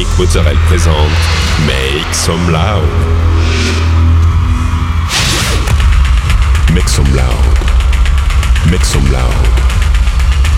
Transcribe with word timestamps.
Nick 0.00 0.18
Mozzarella 0.18 0.58
présente 0.66 0.94
Make 1.66 2.14
Some 2.14 2.50
Loud. 2.50 2.88
Make 6.72 6.88
some 6.88 7.14
loud. 7.14 7.34
Make 8.70 8.82
some 8.82 9.12
loud. 9.12 9.30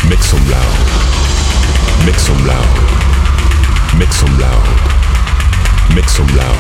Make 0.09 0.23
some 0.23 0.49
loud. 0.49 0.63
Make 2.07 2.21
some 2.21 2.47
loud. 2.47 2.63
Make 3.99 4.13
some 4.13 4.39
loud. 4.39 4.63
Make 5.97 6.09
some 6.09 6.29
loud. 6.37 6.55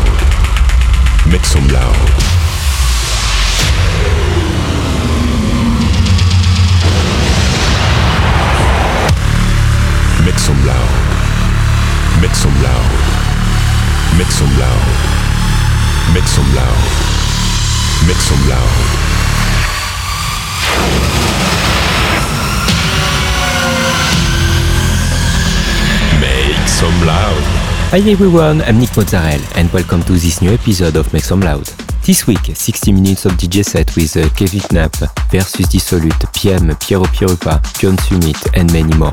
Make 1.30 1.46
some 1.46 1.68
loud. 1.68 1.94
Make 10.24 10.38
some 10.40 10.66
loud. 10.66 11.01
Make 12.22 12.36
some 12.36 12.54
loud. 12.62 14.16
Make 14.16 14.30
some 14.30 14.46
loud. 14.56 14.86
Make 16.14 16.28
some 16.28 16.54
loud. 16.54 16.78
Make 18.06 18.22
some 18.22 18.48
loud. 18.48 18.70
Make 26.20 26.68
some 26.68 27.06
loud. 27.06 27.42
Hi 27.90 27.98
everyone, 28.08 28.62
I'm 28.62 28.78
Nick 28.78 28.96
Mozzarella 28.96 29.44
and 29.56 29.68
welcome 29.72 30.04
to 30.04 30.12
this 30.12 30.40
new 30.40 30.52
episode 30.52 30.94
of 30.94 31.12
Make 31.12 31.24
Some 31.24 31.40
Loud. 31.40 31.66
This 32.06 32.28
week, 32.28 32.44
60 32.54 32.92
minutes 32.92 33.24
of 33.26 33.32
DJ 33.32 33.64
set 33.64 33.96
with 33.96 34.16
uh, 34.16 34.28
Kevin 34.36 34.60
Knapp, 34.70 34.94
Versus 35.28 35.66
Dissolute, 35.66 36.32
PM, 36.32 36.68
Piero 36.76 37.02
Pierupa, 37.02 37.60
John 37.80 37.98
Summit 37.98 38.56
and 38.56 38.72
many 38.72 38.96
more. 38.96 39.12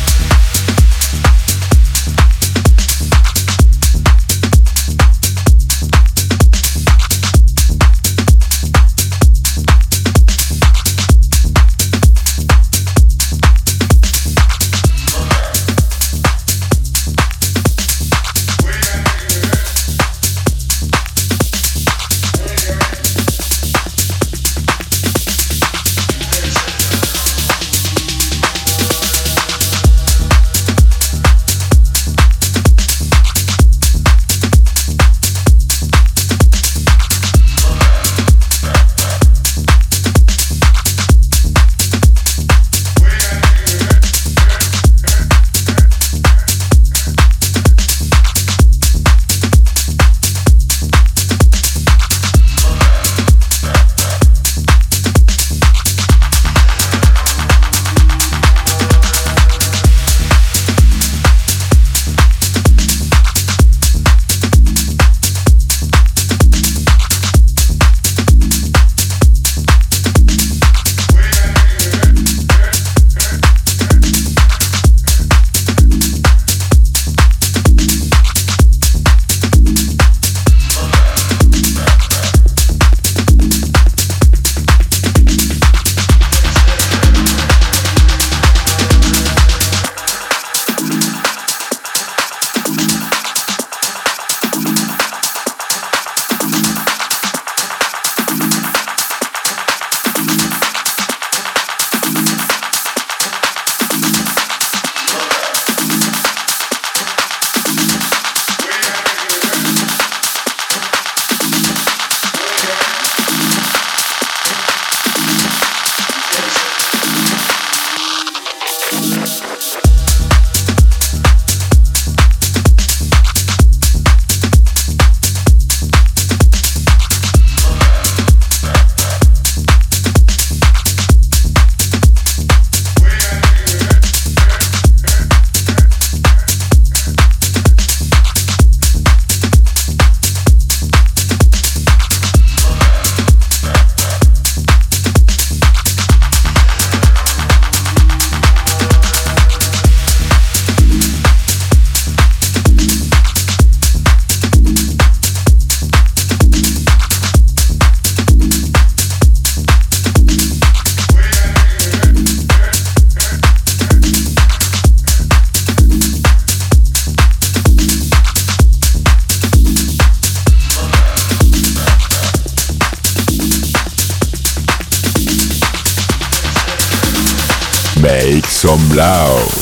Some 178.61 178.95
loud. 178.95 179.60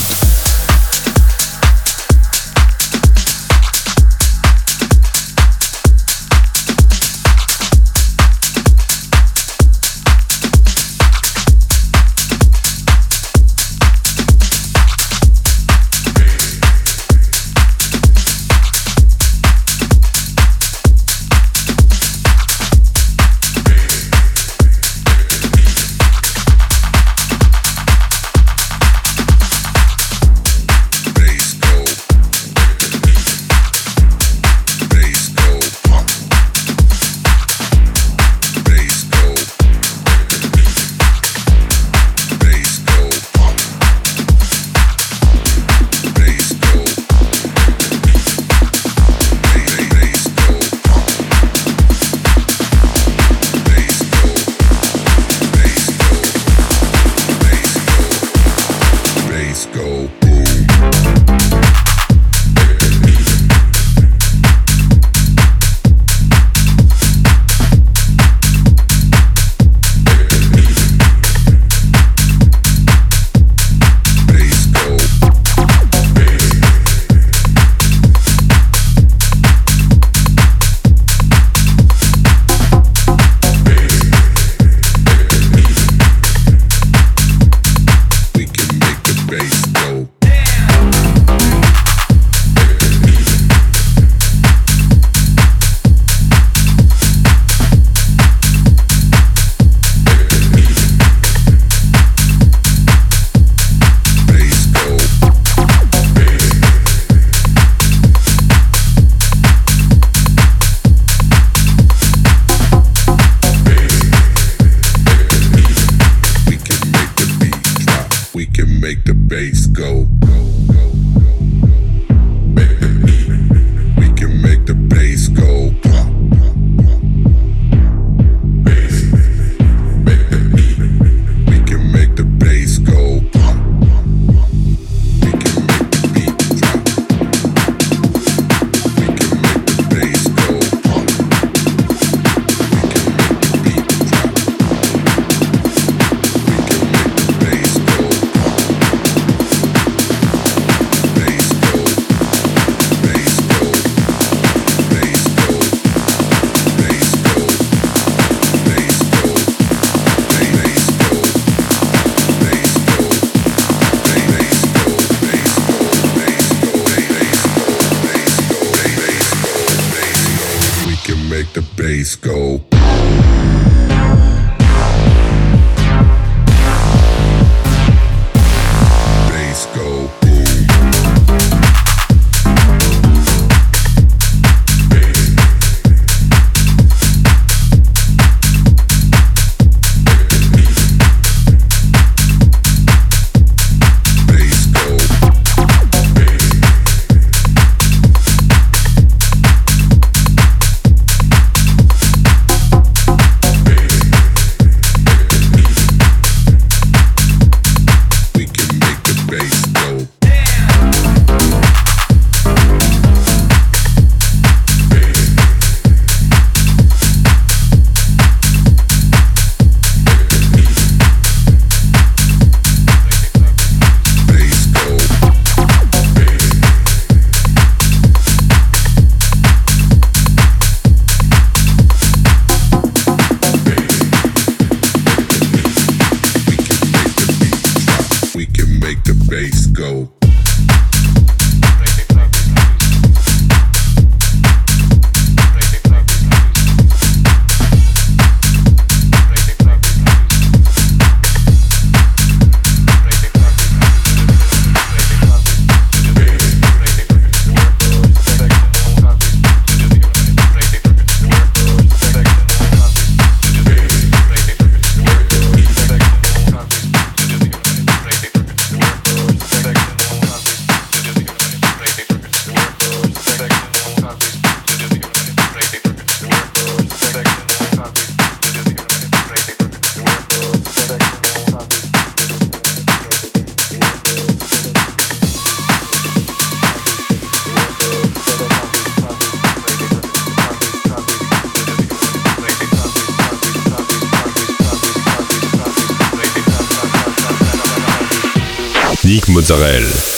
Mozzarella. 299.50 300.09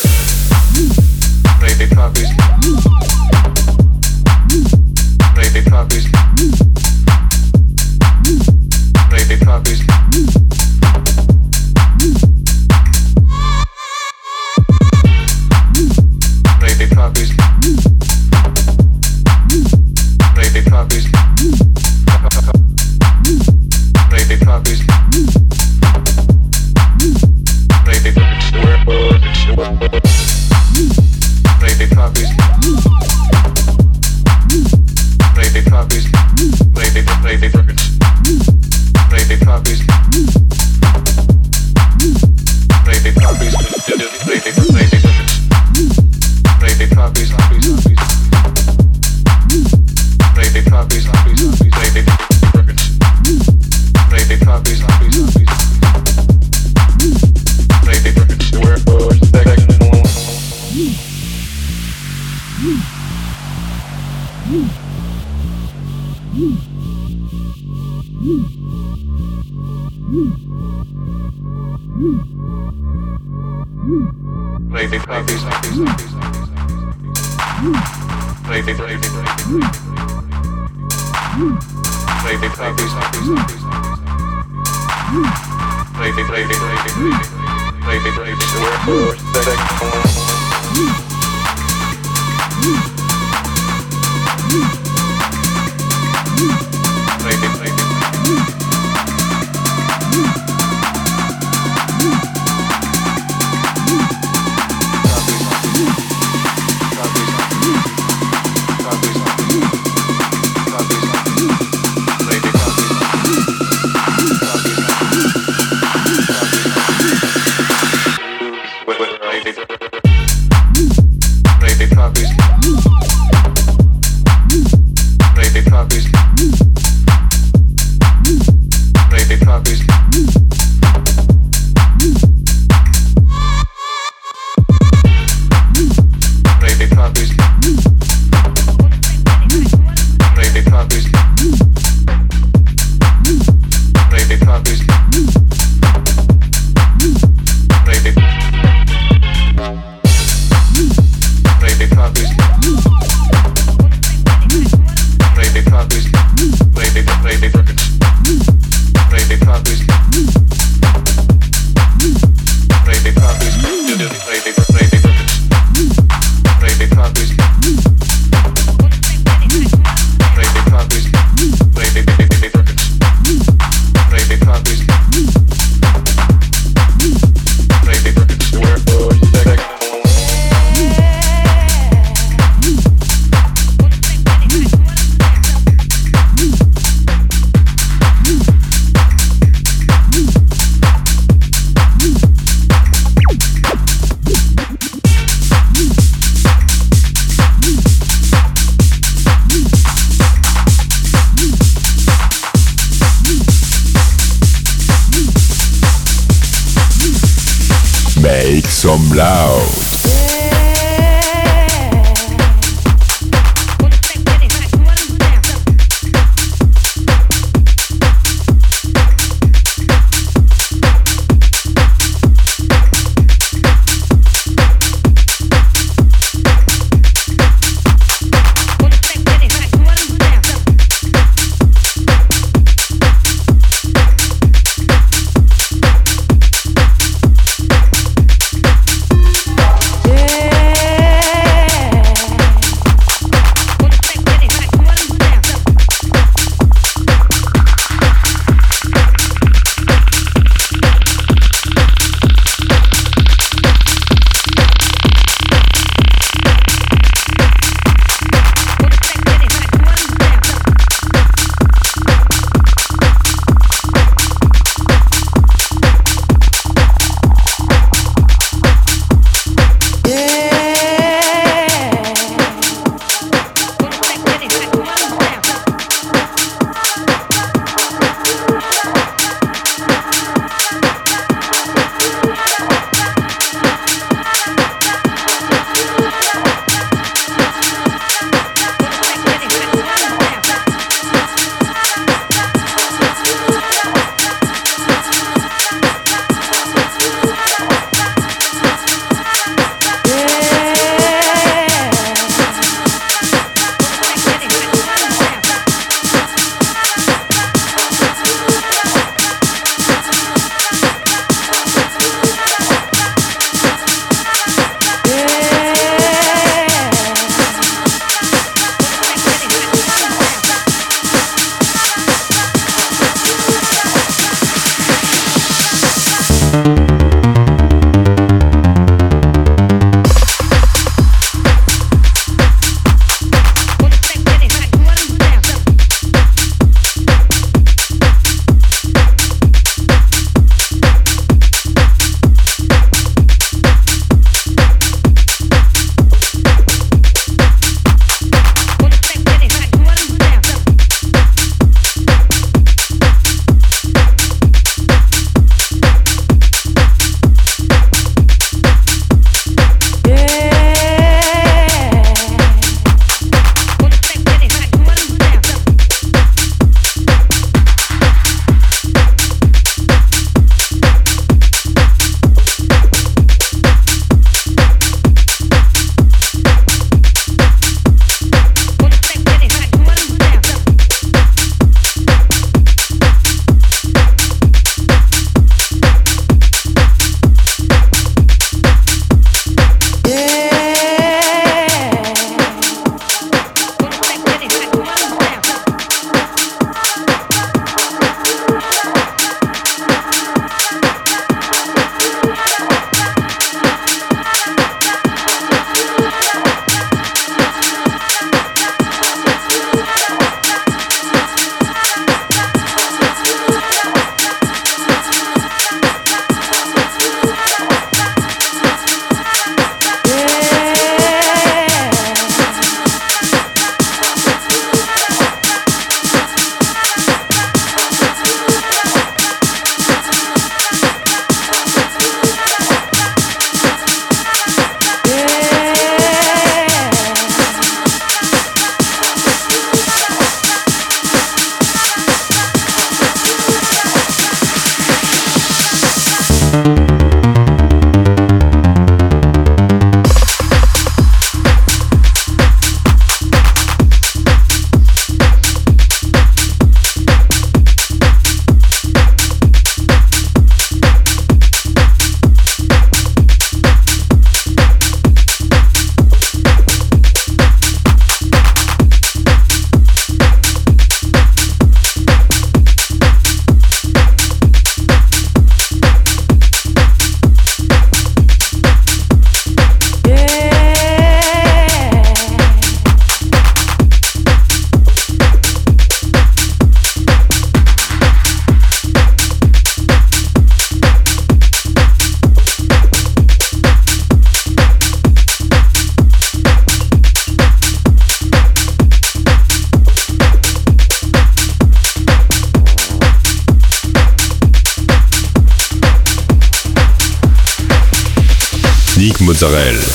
Mozzarella. 509.41 509.90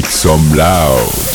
Make 0.00 0.10
some 0.10 0.54
loud. 0.54 1.29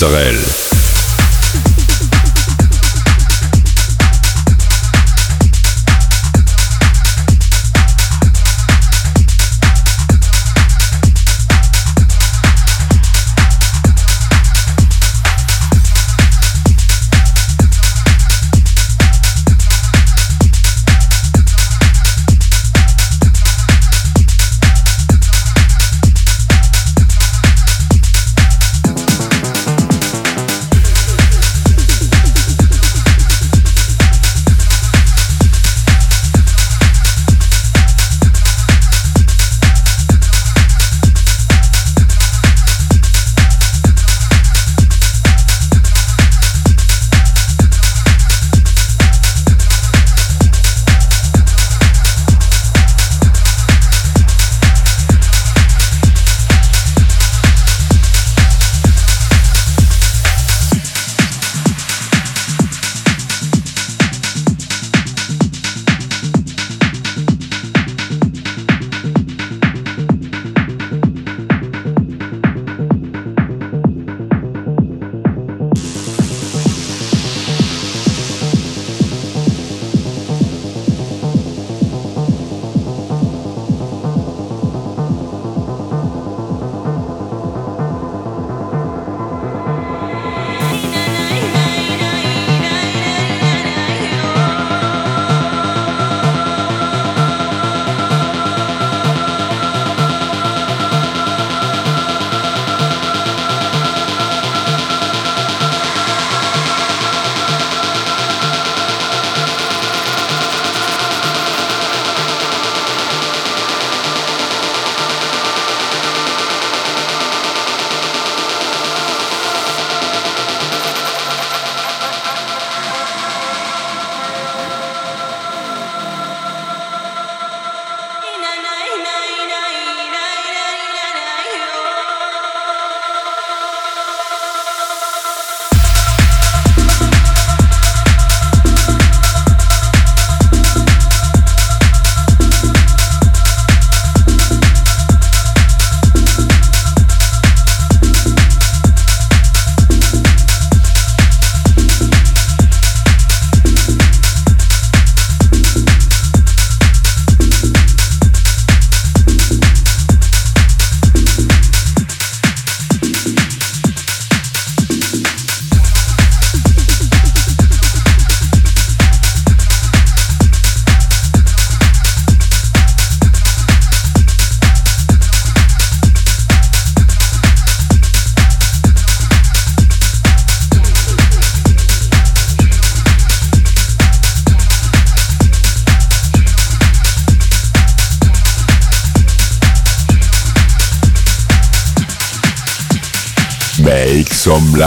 Mozzarella. 0.00 0.67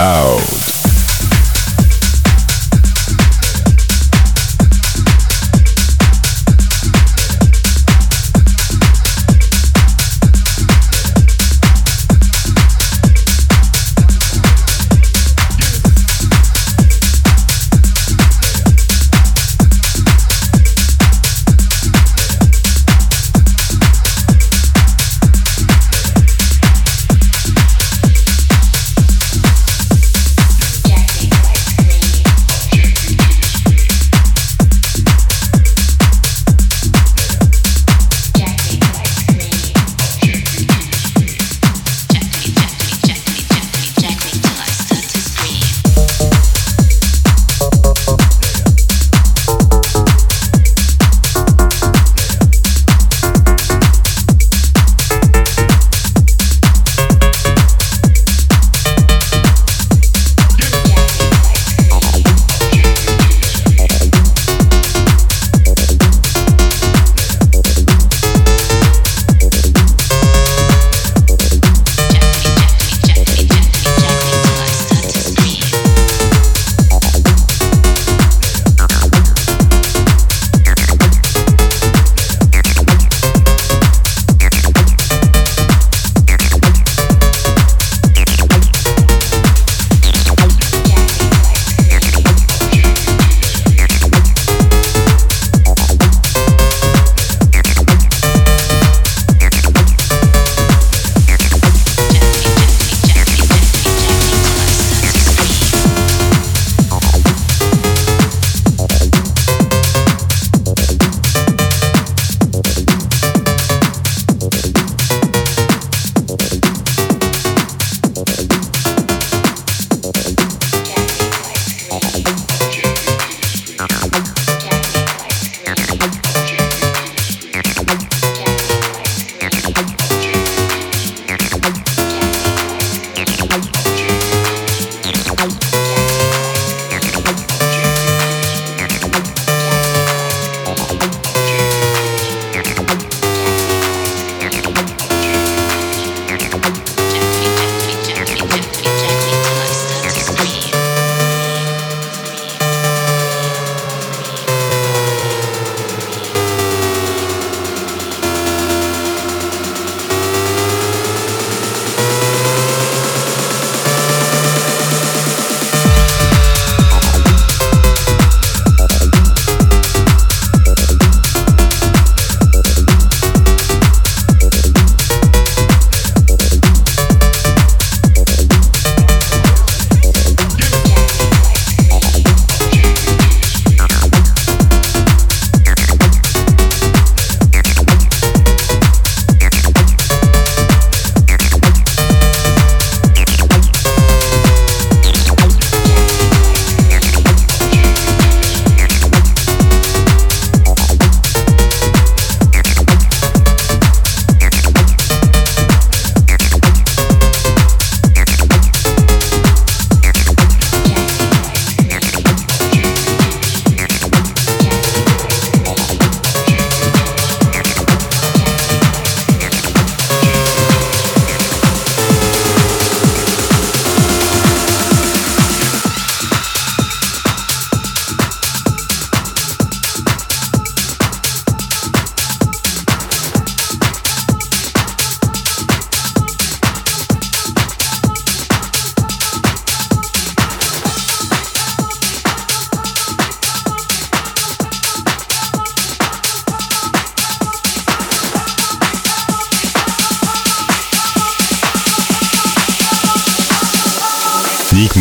Some 0.02 0.51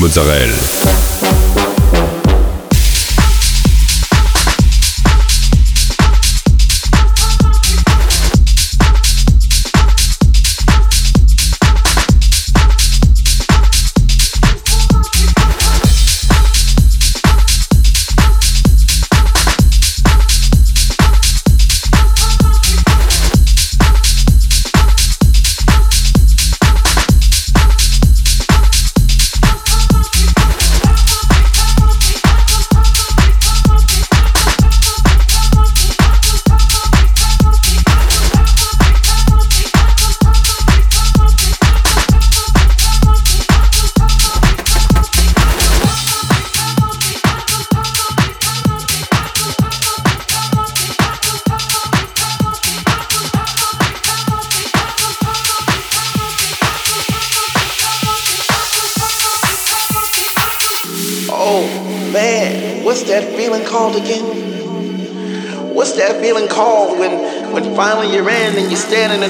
Mozzarella. 0.00 0.79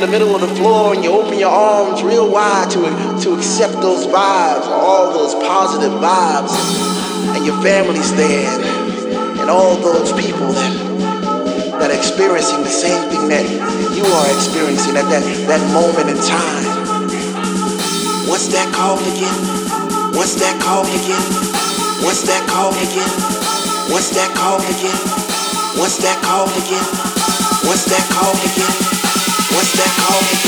In 0.01 0.07
the 0.09 0.19
middle 0.19 0.35
of 0.35 0.41
the 0.41 0.55
floor 0.57 0.95
and 0.95 1.05
you 1.05 1.13
open 1.13 1.39
your 1.39 1.53
arms 1.53 2.03
real 2.03 2.25
wide 2.25 2.71
to, 2.71 2.81
to 3.21 3.37
accept 3.37 3.75
those 3.85 4.07
vibes, 4.07 4.65
all 4.65 5.13
those 5.13 5.35
positive 5.45 5.93
vibes, 6.01 6.57
and 7.37 7.45
your 7.45 7.61
family's 7.61 8.09
there, 8.17 8.49
and 9.37 9.51
all 9.51 9.77
those 9.77 10.09
people 10.17 10.49
that, 10.57 10.73
that 11.77 11.91
are 11.91 11.99
experiencing 11.99 12.65
the 12.65 12.73
same 12.73 12.97
thing 13.13 13.29
that 13.29 13.45
you 13.93 14.01
are 14.01 14.29
experiencing 14.33 14.97
at 14.97 15.05
that, 15.13 15.21
that 15.45 15.61
moment 15.69 16.09
in 16.09 16.17
time. 16.25 16.65
What's 18.25 18.49
that 18.57 18.73
called 18.73 19.05
again? 19.05 19.37
What's 20.17 20.41
that 20.41 20.57
called 20.65 20.89
again? 20.97 21.25
What's 22.01 22.25
that 22.25 22.41
called 22.49 22.77
again? 22.81 23.13
What's 23.93 24.09
that 24.17 24.33
called 24.33 24.65
again? 24.65 25.01
What's 25.77 26.01
that 26.01 26.17
called 26.25 26.57
again? 26.57 26.89
What's 27.69 27.85
that 27.85 28.09
called 28.09 28.41
again? 28.49 29.00
What's 29.53 29.73
that 29.73 29.91
called 29.97 30.41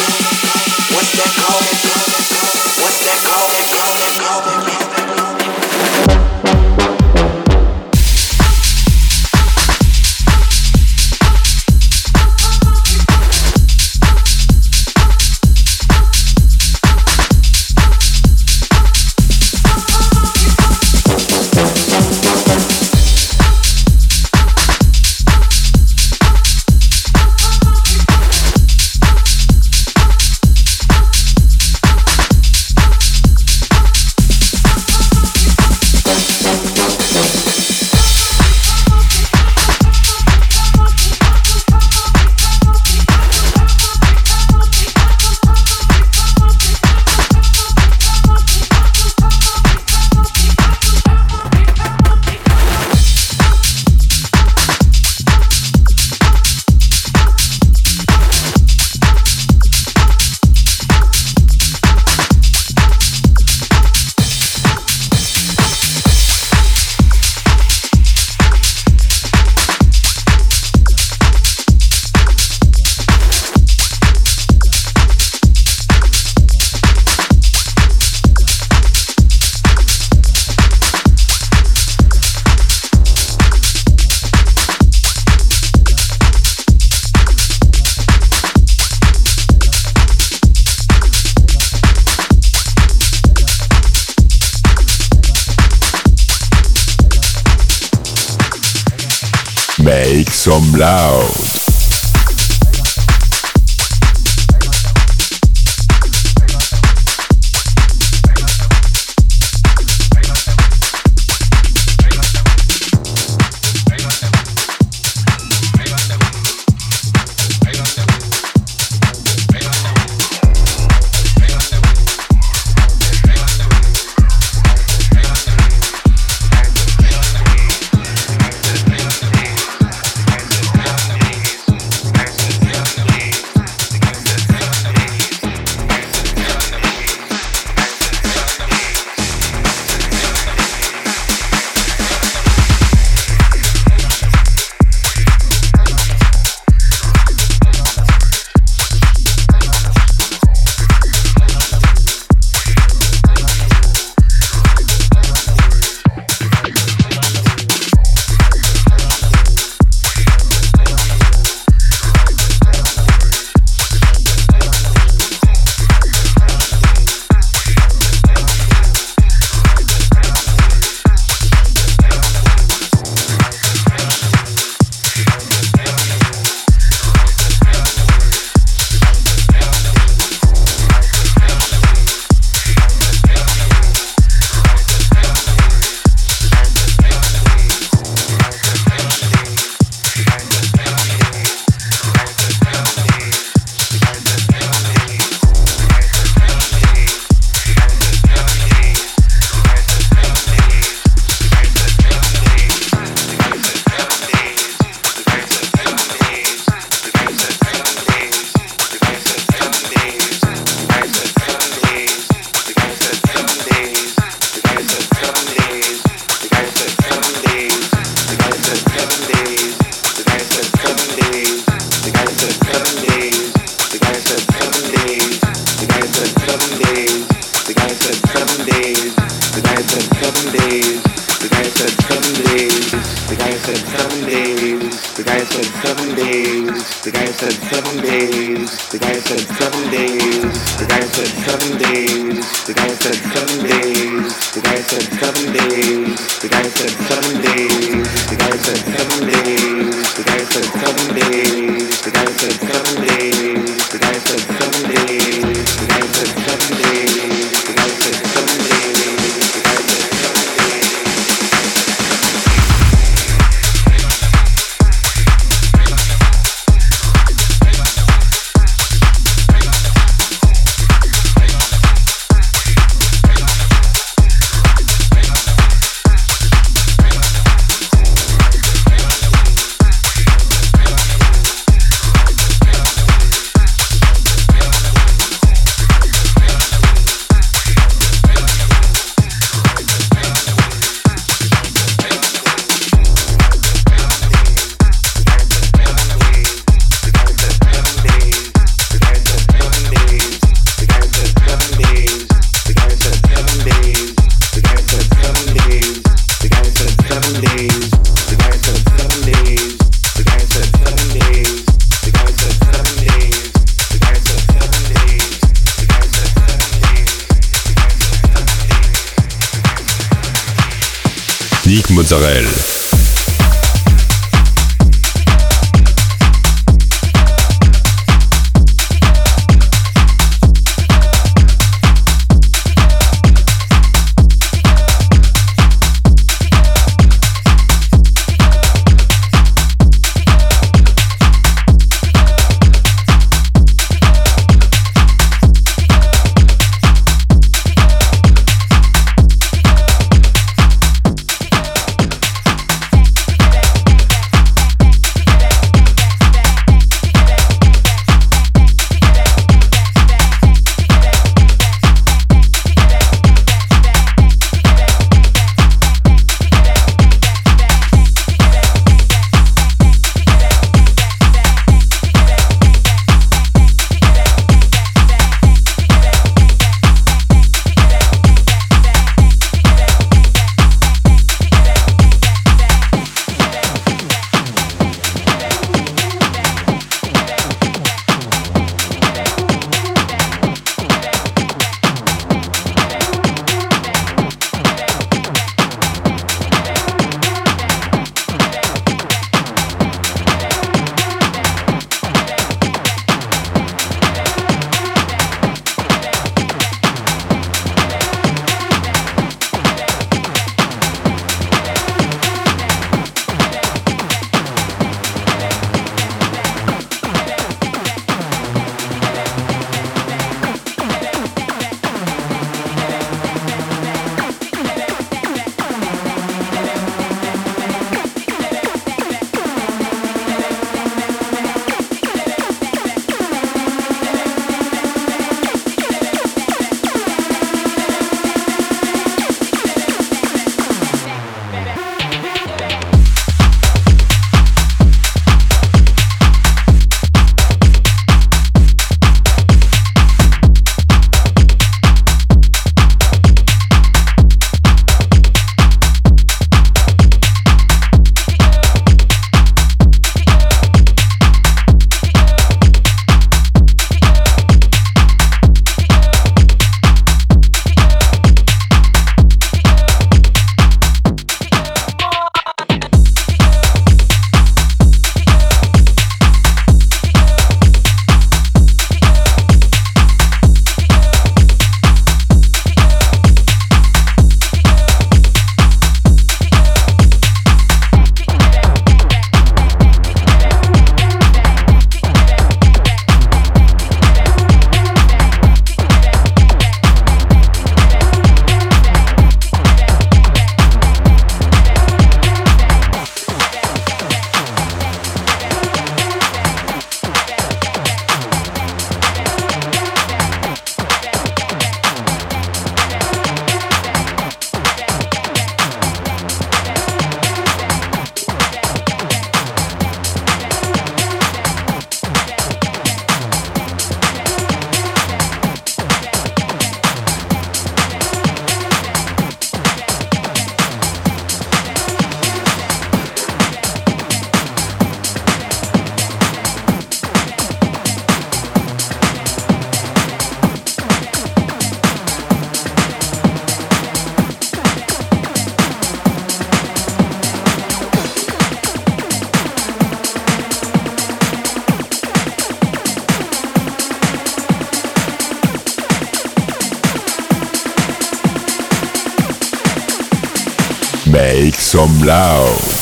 some 561.55 562.01
loud. 562.01 562.82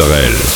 Israel. 0.00 0.49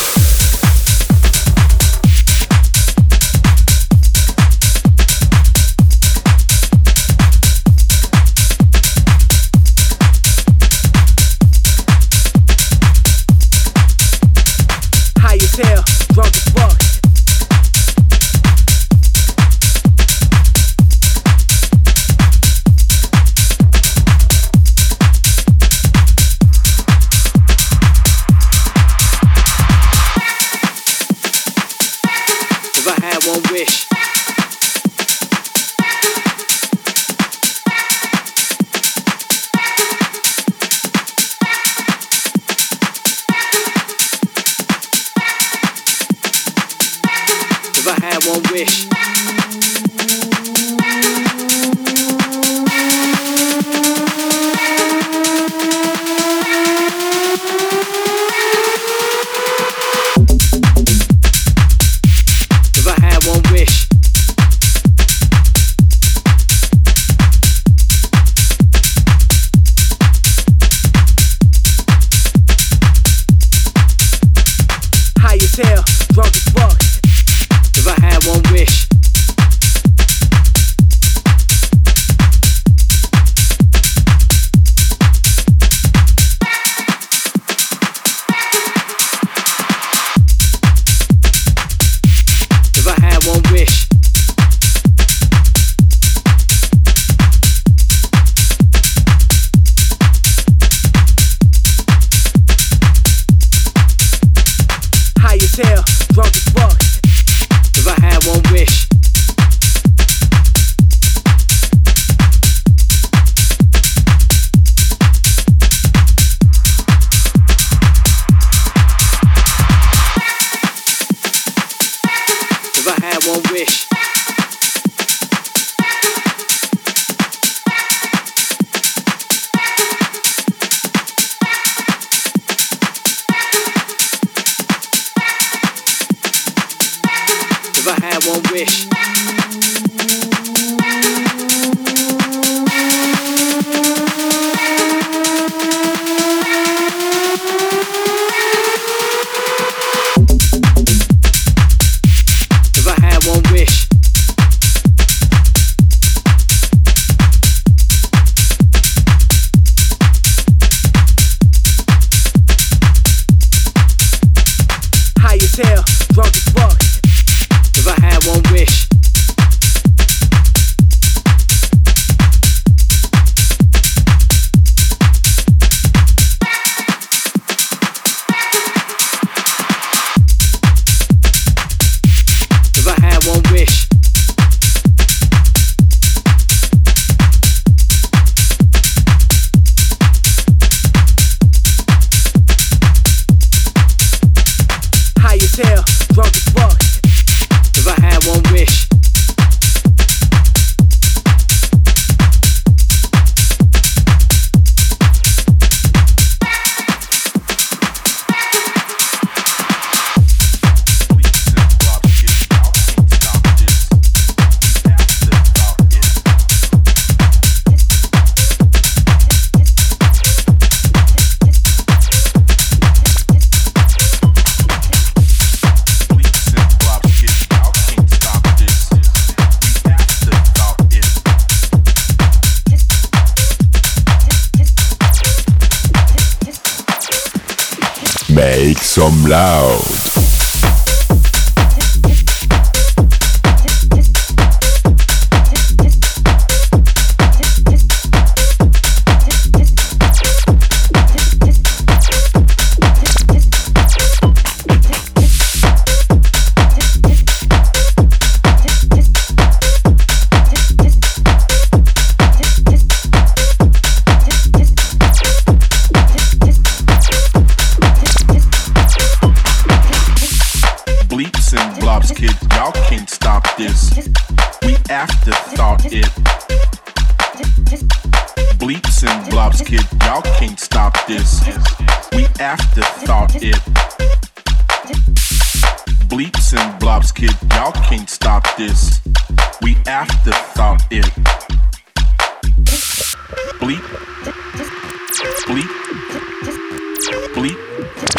bleep. 297.35 298.14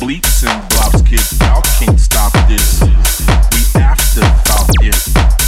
bleeps 0.00 0.48
and 0.48 0.62
blops, 0.70 1.06
kids 1.06 1.38
y'all 1.40 1.60
can't 1.78 2.00
stop 2.00 2.32
this. 2.48 2.80
We 3.52 3.80
after 3.82 4.20
about 4.20 4.70
it. 4.80 5.39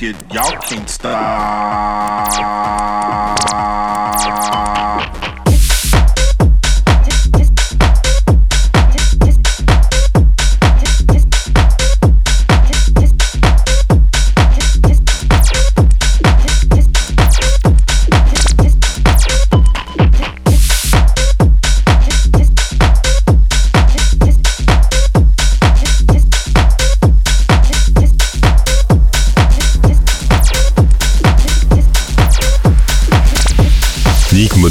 Kid, 0.00 0.16
y'all 0.32 0.56
can't 0.62 0.88
stop. 0.88 2.40